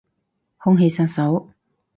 [0.57, 1.51] 空氣殺手